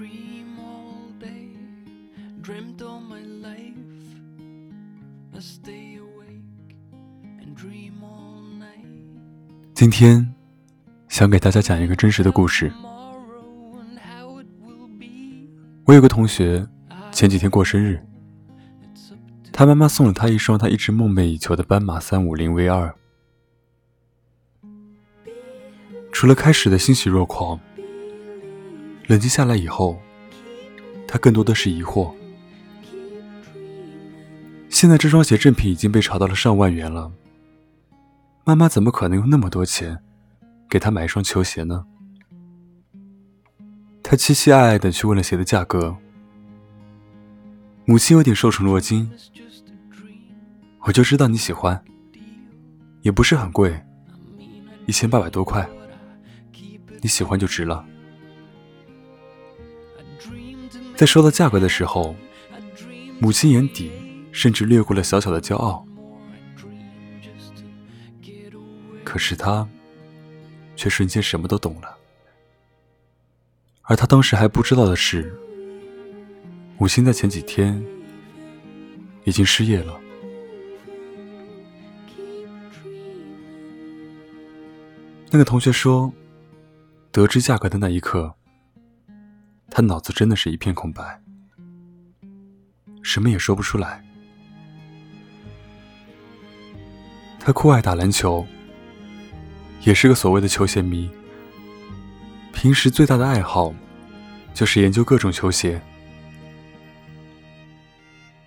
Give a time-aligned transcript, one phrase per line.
[0.00, 1.50] dream all day,
[2.40, 3.74] dreamt all my life.
[5.34, 6.74] I stay awake
[7.38, 8.86] and dream all night.
[9.74, 10.34] 今天
[11.08, 12.70] 想给大家讲一个真实的故事。
[12.70, 15.50] Tomorrow and how it will be.
[15.84, 16.66] 我有个同学
[17.12, 18.00] 前几天过生日，
[19.52, 22.94] 他妈妈送了他一双他一直梦寐以求的斑马三五零 V 二。
[26.10, 27.60] 除了开始的欣喜若狂，
[29.10, 30.00] 冷静下来以后，
[31.08, 32.14] 他更多的是疑惑。
[34.68, 37.10] 现在这双鞋正品已经被炒到了上万元了，
[38.44, 39.98] 妈妈怎么可能用那么多钱
[40.68, 41.84] 给他买一双球鞋呢？
[44.00, 45.96] 他期期艾艾的去问了鞋的价格，
[47.86, 49.10] 母亲有点受宠若惊。
[50.82, 51.84] 我就知道你喜欢，
[53.02, 53.76] 也不是很贵，
[54.86, 55.68] 一千八百多块，
[57.00, 57.84] 你喜欢就值了。
[61.00, 62.14] 在说到价格的时候，
[63.20, 63.90] 母亲眼底
[64.32, 65.82] 甚至掠过了小小的骄傲，
[69.02, 69.66] 可是他
[70.76, 71.96] 却瞬间什么都懂了。
[73.80, 75.34] 而他当时还不知道的是，
[76.76, 77.82] 母亲在前几天
[79.24, 79.98] 已经失业了。
[85.30, 86.12] 那个同学说，
[87.10, 88.34] 得知价格的那一刻，
[89.70, 91.22] 他脑子真的是一片空白，
[93.02, 94.04] 什么也说不出来。
[97.38, 98.46] 他酷爱打篮球，
[99.82, 101.08] 也是个所谓的球鞋迷。
[102.52, 103.72] 平时最大的爱好
[104.52, 105.80] 就是研究各种球鞋，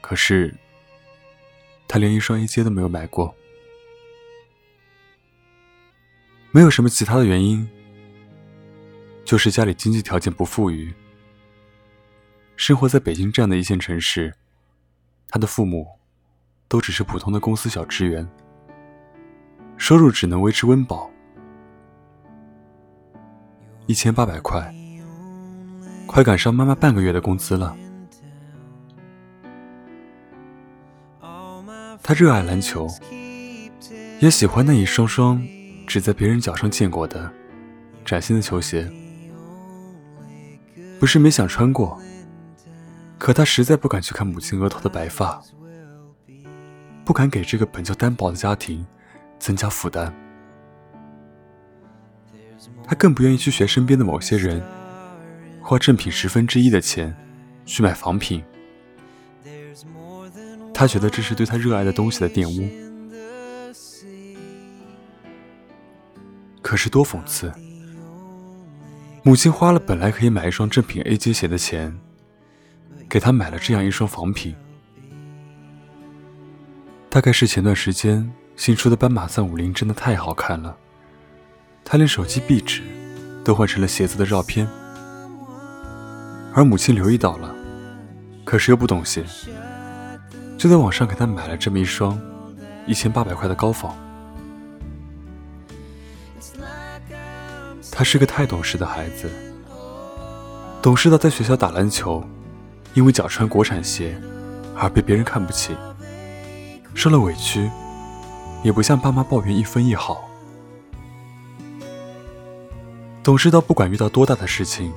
[0.00, 0.52] 可是
[1.86, 3.32] 他连一双 A 阶都没有买过。
[6.50, 7.68] 没有什么其他的原因，
[9.24, 10.92] 就是家里经济条件不富裕。
[12.60, 14.34] 生活在北京这样的一线城市，
[15.30, 15.88] 他的父母
[16.68, 18.28] 都只是普通的公司小职员，
[19.78, 21.10] 收入只能维持温饱。
[23.86, 24.74] 一千八百块，
[26.06, 27.74] 快赶上妈妈半个月的工资了。
[32.02, 32.86] 他热爱篮球，
[34.20, 35.42] 也喜欢那一双双
[35.86, 37.32] 只在别人脚上见过的
[38.04, 38.86] 崭新的球鞋。
[40.98, 41.98] 不是没想穿过，
[43.20, 45.42] 可他实在不敢去看母亲额头的白发，
[47.04, 48.84] 不敢给这个本就单薄的家庭
[49.38, 50.10] 增加负担。
[52.82, 54.62] 他更不愿意去学身边的某些人，
[55.60, 57.14] 花正品十分之一的钱
[57.66, 58.42] 去买仿品。
[60.72, 62.66] 他觉得这是对他热爱的东西的玷污。
[66.62, 67.52] 可是多讽刺！
[69.22, 72.00] 母亲花了本来可以买一双正品 AJ 鞋的钱，
[73.10, 74.54] 给他买了这样一双仿品。
[77.08, 80.76] 大概是前段时间新出的斑马三五零真的太好看了，
[81.84, 82.82] 他连手机壁纸
[83.44, 84.68] 都换成了鞋子的照片。
[86.54, 87.52] 而母亲留意到了，
[88.44, 89.24] 可是又不懂鞋，
[90.56, 92.16] 就在网上给他买了这么一双
[92.86, 93.96] 一千八百块的高仿。
[97.90, 99.28] 他是个太懂事的孩子，
[100.80, 102.24] 懂事到在学校打篮球，
[102.94, 104.20] 因为脚穿国产鞋
[104.76, 105.76] 而被别人看不起，
[106.94, 107.70] 受了委屈，
[108.62, 110.28] 也不向爸妈抱怨一分一毫。
[113.22, 114.92] 懂事到不管遇到多大的事情，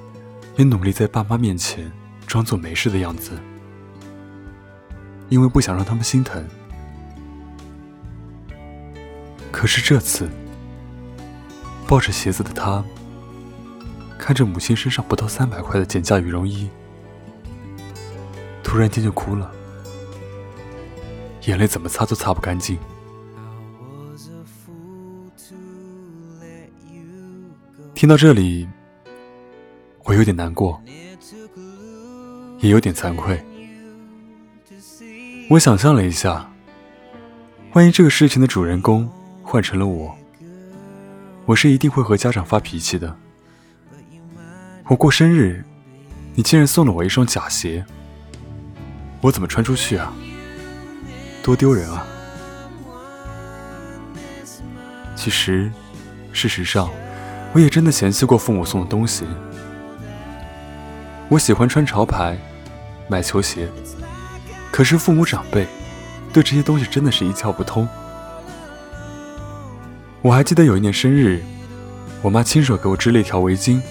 [0.56, 1.92] 也努力在爸妈面前
[2.26, 3.38] 装作没事的样子，
[5.30, 6.44] 因为不想让他们心疼。
[9.52, 10.30] 可是这次，
[11.88, 12.84] 抱着鞋子的他，
[14.18, 16.70] 看着母亲身上不到三百块的减价羽绒衣，
[18.74, 19.52] 突然间就哭了，
[21.46, 22.76] 眼泪怎么擦都擦不干净。
[27.94, 28.68] 听到这里，
[30.06, 30.82] 我有点难过，
[32.62, 33.40] 也有点惭愧。
[35.52, 36.52] 我想象了一下，
[37.74, 39.08] 万一这个事情的主人公
[39.44, 40.18] 换成了我，
[41.46, 43.16] 我是一定会和家长发脾气的。
[44.86, 45.64] 我过生日，
[46.34, 47.86] 你竟然送了我一双假鞋，
[49.24, 50.14] 我怎么穿出去啊？
[51.42, 52.06] 多丢人啊！
[55.16, 55.72] 其实，
[56.34, 56.90] 事实上，
[57.54, 59.24] 我也真的嫌弃过父母送的东西。
[61.30, 62.38] 我喜欢穿潮牌，
[63.08, 63.70] 买球鞋，
[64.74, 65.66] 可是父母长辈
[66.34, 67.88] 对这些东西真的是一窍不通。
[70.22, 71.42] 我还记得有一年生日，
[72.22, 73.82] 我妈亲手给我织了一条围巾。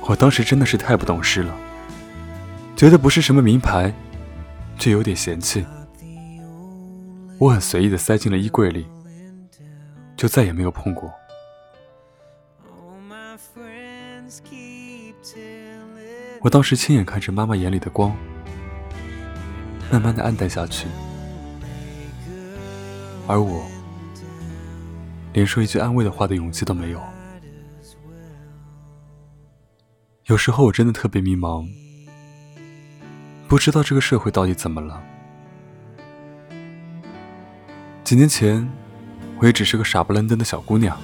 [0.00, 1.54] 我当时真的是太不懂事了，
[2.78, 3.92] 觉得不是什么名牌，
[4.78, 5.66] 却有点嫌弃。
[7.36, 8.86] 我很随意的塞进了衣柜里，
[10.16, 11.12] 就再也没有碰过。
[16.40, 18.16] 我当时亲眼看着妈妈眼里的光
[19.90, 20.86] 慢慢的暗淡下去，
[23.26, 23.66] 而我
[25.32, 27.02] 连说一句安慰的话的勇气都没有。
[30.26, 31.66] 有时候我真的特别迷茫，
[33.48, 35.02] 不知道这个社会到底怎么了。
[38.04, 38.70] 几年前，
[39.40, 40.96] 我也只是个傻不愣登的小姑娘，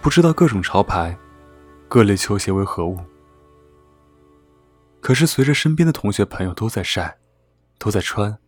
[0.00, 1.16] 不知道各种潮牌、
[1.88, 2.98] 各类球鞋为何物。
[5.00, 7.18] 可是随着身边的同学朋友都在晒，
[7.78, 8.38] 都在穿，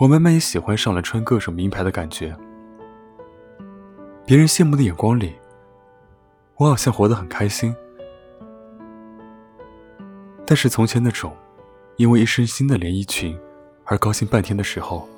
[0.00, 2.36] 我慢慢也喜欢上了穿各种名牌的感觉。
[4.26, 5.34] 别人羡慕的眼光里。
[6.56, 7.74] 我好像活得很开心，
[10.50, 11.32] 但是从前那种
[11.94, 13.38] 因为一身新的连衣裙
[13.84, 15.08] 而高兴半天的时候，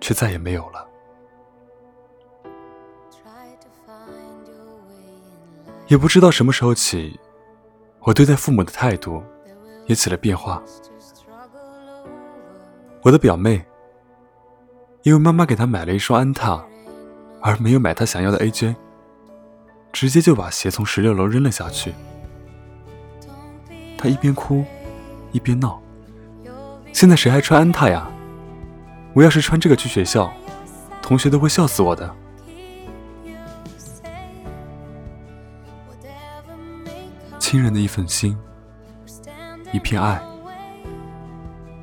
[0.00, 0.84] 却再也没有了。
[5.86, 7.16] 也不知道什么时候起，
[8.00, 9.22] 我对待父母的态度
[9.86, 10.60] 也起了变化。
[13.02, 13.64] 我的表妹
[15.04, 16.60] 因为妈妈给她买了一双安踏，
[17.40, 18.74] 而没有买她想要的 AJ。
[19.92, 21.94] 直接就把鞋从十六楼扔了下去。
[23.98, 24.64] 他一边哭，
[25.32, 25.82] 一边闹
[26.94, 28.08] ：“现在谁还穿安踏呀？
[29.12, 30.32] 我要是穿这个去学校，
[31.02, 32.14] 同学都会笑死我的。”
[37.40, 38.38] 亲人的一份心，
[39.72, 40.22] 一片爱，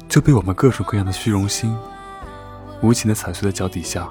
[0.08, 1.76] 就被我们各种各样的虚荣心
[2.82, 4.08] 无情的踩碎在脚底下。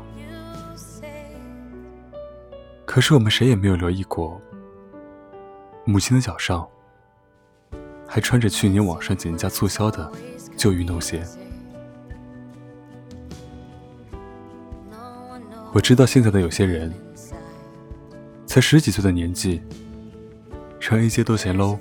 [2.84, 4.40] 可是我们谁也没有留意过，
[5.84, 6.68] 母亲的脚上
[8.14, 10.08] 还穿着去年网上减价促销的
[10.56, 11.20] 旧运动鞋。
[15.72, 16.94] 我知道现在的有些人，
[18.46, 19.60] 才十几岁的年纪，
[20.78, 21.76] 穿一些都嫌 low，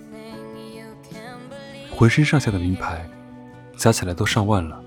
[1.91, 3.07] 浑身上下的名牌
[3.77, 4.83] 加起来都上万了，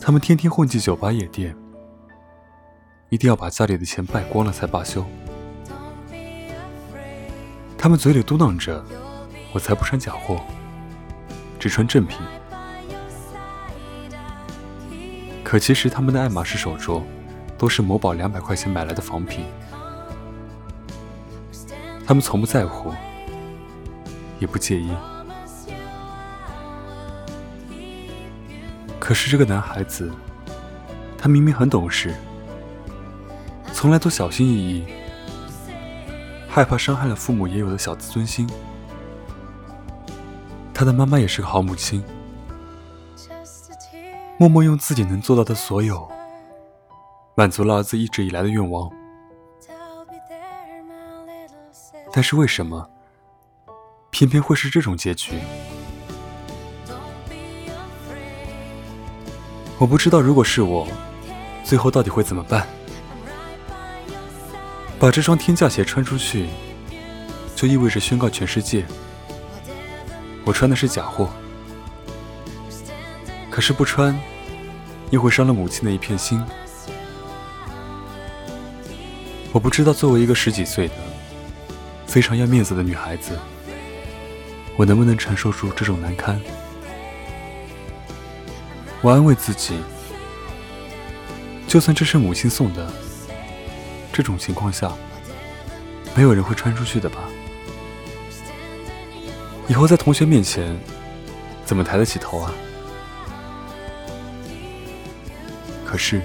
[0.00, 1.54] 他们天天混迹酒吧夜店。
[3.08, 5.04] 一定要把家里的钱败光了才罢休。
[7.82, 8.84] 他们嘴里嘟囔着
[9.54, 10.38] ：“我才不穿假货，
[11.58, 12.18] 只穿正品。”
[15.42, 17.02] 可其实他们的爱马仕手镯
[17.56, 19.46] 都是某宝两百块钱买来的仿品。
[22.06, 22.92] 他们从不在乎，
[24.38, 24.94] 也不介意。
[28.98, 30.12] 可是这个男孩子，
[31.16, 32.14] 他明明很懂事。
[33.72, 34.84] 从来都小心翼翼，
[36.50, 38.44] 害怕伤害了父母也有的小自尊心。
[40.74, 42.02] 他的妈妈也是个好母亲，
[44.36, 46.10] 默默用自己能做到的所有，
[47.36, 48.90] 满足了儿子一直以来的愿望。
[52.12, 52.90] 但是为什么，
[54.10, 55.38] 偏偏会是这种结局？
[59.78, 60.88] 我不知道，如果是我，
[61.62, 62.66] 最后到底会怎么办？
[65.00, 66.46] 把这双天价鞋穿出去，
[67.56, 68.84] 就意味着宣告全世界，
[70.44, 71.30] 我穿的是假货。
[73.48, 74.14] 可是不穿，
[75.08, 76.38] 又会伤了母亲的一片心。
[79.52, 80.94] 我不知道，作为一个十几岁的、
[82.06, 83.38] 非常要面子的女孩子，
[84.76, 86.38] 我能不能承受住这种难堪？
[89.00, 89.78] 我安慰自己，
[91.66, 92.92] 就算这是母亲送的。
[94.20, 94.92] 这种情况下，
[96.14, 97.16] 没有人会穿出去的吧？
[99.66, 100.78] 以后在同学面前，
[101.64, 102.52] 怎么抬得起头啊？
[105.86, 106.20] 可是，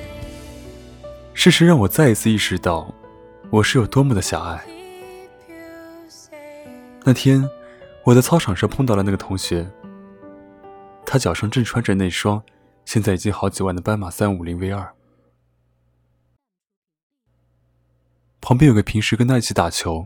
[1.34, 2.94] 事实让我再一次意识到，
[3.50, 4.62] 我是有多么的狭隘。
[7.06, 7.50] 那天，
[8.04, 9.66] 我在操场上碰到了那个同学，
[11.06, 12.44] 他脚上正穿着那双
[12.84, 14.92] 现在已经好几万的斑马三五零 V 二。
[18.48, 20.06] 旁边有个平时跟他一起打球、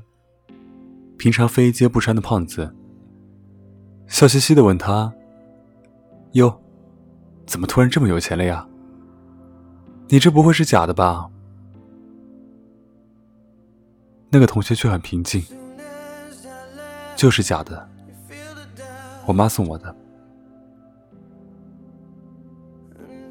[1.18, 2.74] 平常非接不穿的胖子，
[4.08, 5.14] 笑嘻嘻的问他
[6.32, 6.58] ：“哟，
[7.46, 8.66] 怎么突然这么有钱了呀？
[10.08, 11.30] 你这不会是假的吧？”
[14.32, 15.44] 那个同学却很平静
[17.18, 17.90] ：“就是假的，
[19.26, 19.94] 我妈送我的。”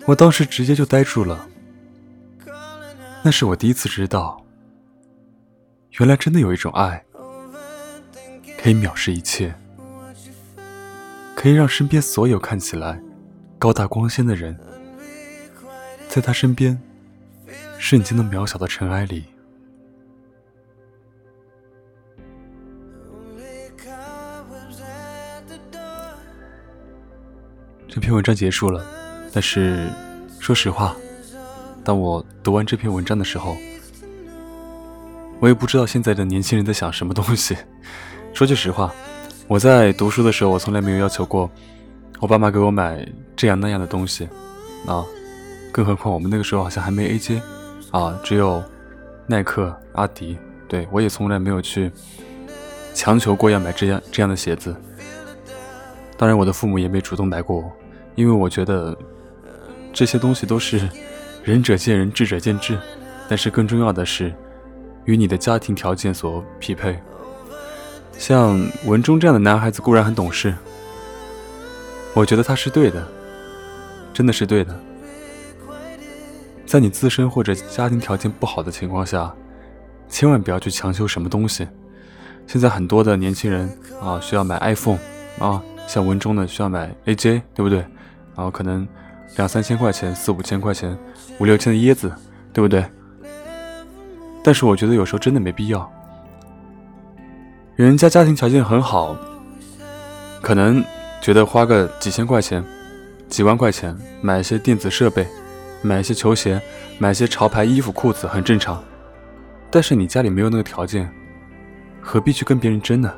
[0.05, 1.49] 我当时直接就呆住了，
[3.25, 4.45] 那是我第一次知道。
[5.99, 7.05] 原来真的有一种爱，
[8.57, 9.53] 可以藐视一切，
[11.35, 13.03] 可以让身边所有看起来
[13.59, 14.57] 高大光鲜的人，
[16.09, 16.81] 在他身边
[17.79, 19.25] 瞬间的渺小的尘埃里。
[27.89, 28.87] 这篇文章结束了，
[29.33, 29.89] 但是
[30.39, 30.95] 说实话，
[31.83, 33.57] 当我读完这篇文章的时候。
[35.41, 37.57] 我也不知道现在的年轻人在想什么东西。
[38.35, 38.93] 说句实话，
[39.47, 41.51] 我在读书的时候，我从来没有要求过
[42.21, 44.29] 我爸妈给我买这样那样的东西
[44.87, 45.05] 啊。
[45.71, 47.41] 更何况我们那个时候好像还没 AJ
[47.93, 48.63] 啊，只有
[49.27, 50.37] 耐克、阿迪。
[50.67, 51.91] 对我也从来没有去
[52.93, 54.75] 强求过要买这样这样的鞋子。
[56.17, 57.73] 当然，我的父母也没主动买过我，
[58.17, 58.97] 因为我觉得
[59.93, 60.89] 这些东西都是
[61.45, 62.77] 仁者见仁，智者见智。
[63.29, 64.35] 但是更重要的是。
[65.09, 67.01] 与你的家庭条件所匹配。
[68.19, 70.55] 像文中这样的男孩子固然很懂事，
[72.13, 73.09] 我觉得他是对的，
[74.13, 74.79] 真的是对的。
[76.67, 79.35] 在你自身或者家庭条件不好的情况下，
[80.11, 81.67] 千万不要去强求什么东西。
[82.47, 83.67] 现在很多的年轻人
[84.03, 84.99] 啊，需要买 iPhone
[85.39, 87.79] 啊，像文中的需要买 AJ，对不对？
[88.37, 88.87] 然后可能
[89.37, 90.99] 两三千块钱、四五千块钱、
[91.41, 92.13] 五六千的椰子，
[92.53, 92.85] 对不对？
[94.43, 95.91] 但是我觉得有时候真的没必要。
[97.77, 99.17] 人家家庭条件很好，
[100.43, 100.85] 可能
[101.21, 102.65] 觉得花个几千块钱、
[103.29, 105.27] 几万块钱买一些电子设备、
[105.83, 106.61] 买一些球鞋、
[106.99, 108.83] 买一些潮牌衣服裤子很正常。
[109.71, 111.09] 但是你家里没有那个条件，
[112.01, 113.13] 何必去跟别人争呢？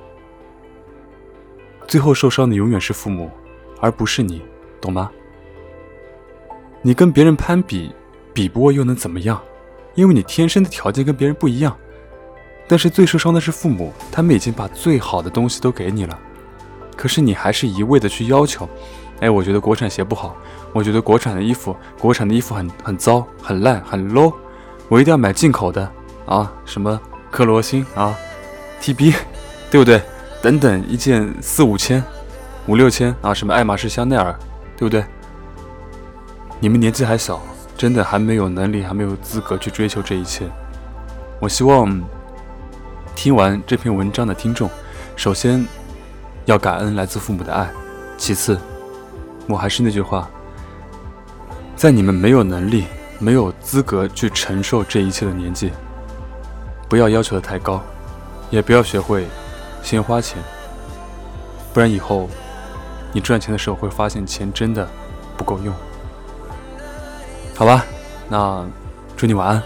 [1.86, 3.30] 最后受伤的永远是父母，
[3.80, 4.42] 而不是你，
[4.80, 5.10] 懂吗？
[6.82, 7.94] 你跟别人攀比，
[8.34, 9.40] 比不过又能怎么样？
[10.00, 11.76] 因为你天生的条件跟别人不一样，
[12.66, 16.18] 但是最受伤的是父母，他们已经把最好的东西都给你了，
[16.96, 18.66] 可是你还是一味的去要求，
[19.20, 20.34] 哎，我觉得国产鞋不好，
[20.72, 24.32] 我觉得国产的衣服，国产的衣服很很糟、很烂、很 low，
[24.88, 25.86] 我一定要买进口的
[26.24, 26.98] 啊，什么
[27.30, 28.16] 克罗心啊
[28.80, 29.14] ，TB，
[29.70, 30.00] 对不对？
[30.40, 32.02] 等等，一件四五千、
[32.66, 34.34] 五六千啊，什么爱马仕、香奈儿，
[34.78, 35.04] 对不对？
[36.58, 37.38] 你们年纪还小。
[37.80, 40.44] 真的还没有能力，还没有资格去追求这一切。
[41.40, 41.98] 我希望
[43.16, 44.68] 听完这篇文章的听众，
[45.16, 45.66] 首先
[46.44, 47.70] 要感恩来自父母的爱，
[48.18, 48.60] 其次，
[49.48, 50.28] 我还是那句话，
[51.74, 52.84] 在你们没有能力、
[53.18, 55.72] 没有资格去承受这一切的年纪，
[56.86, 57.82] 不要要求的太高，
[58.50, 59.24] 也不要学会
[59.82, 60.36] 先花钱，
[61.72, 62.28] 不然以后
[63.10, 64.86] 你赚钱的时候会发现钱真的
[65.34, 65.74] 不够用。
[67.60, 67.84] 好吧，
[68.30, 68.66] 那
[69.18, 69.62] 祝你晚安。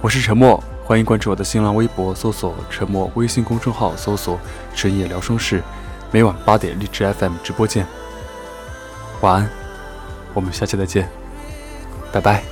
[0.00, 4.40] 我是沉默，欢迎关注我的新浪微博，搜索“沉默”，微信公众号搜索
[4.74, 5.62] “深夜聊生事”，
[6.10, 7.86] 每晚八点荔枝 FM 直播见。
[9.20, 9.50] 晚安，
[10.32, 11.06] 我们下期再见，
[12.10, 12.51] 拜拜。